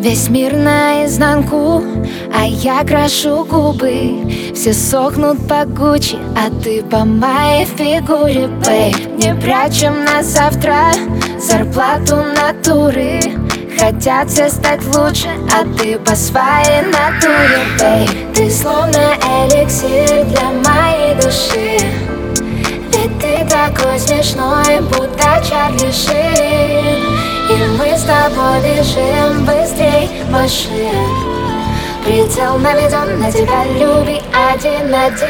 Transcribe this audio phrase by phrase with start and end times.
[0.00, 1.84] Весь мир наизнанку,
[2.34, 4.52] а я крашу губы.
[4.56, 10.86] Все сохнут по Гуччи, а ты по моей фигуре, бэй Не прячем на завтра
[11.38, 13.20] зарплату натуры.
[13.78, 20.79] Хотят все стать лучше, а ты по своей натуре, бэй Ты словно эликсир для моей
[21.30, 21.78] души.
[22.92, 31.08] Ведь ты такой смешной, будто Чарли Шин и мы с тобой бежим быстрей машин
[32.04, 35.28] Предел наведен на тебя, люби один один.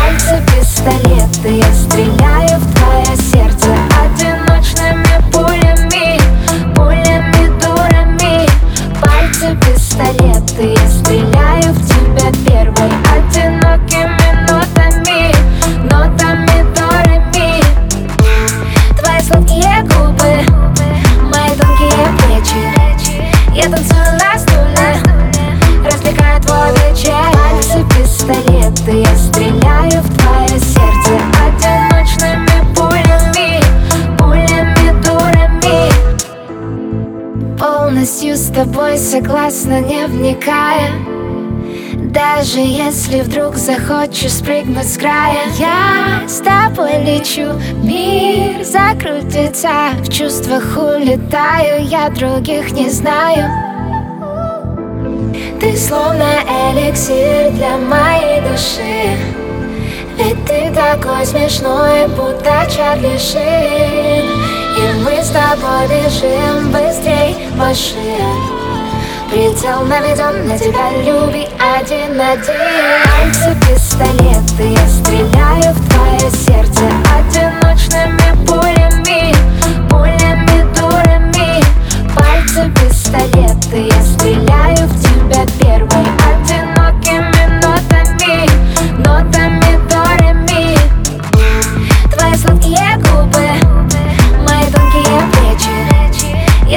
[0.00, 2.11] Пальцы пистолеты, я стреляю
[37.92, 40.92] Полностью с тобой согласна, не вникая.
[41.92, 50.74] Даже если вдруг захочешь спрыгнуть с края Я с тобой лечу, мир закрутится В чувствах
[50.74, 53.50] улетаю, я других не знаю.
[55.60, 56.32] Ты словно
[56.72, 59.18] эликсир для моей души.
[60.16, 64.41] Ведь ты такой смешной, будто Чарли Шин
[64.76, 68.62] И мы с тобой бежим быстрей машин
[69.30, 72.54] Предел наведен на тебя, люби один-один
[73.04, 73.71] Пальцы пистолет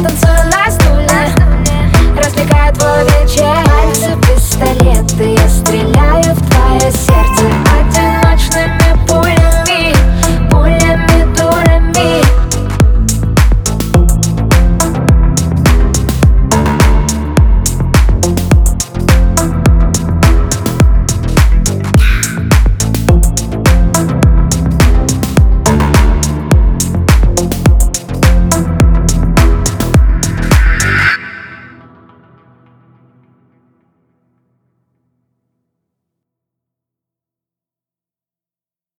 [0.00, 0.29] 살던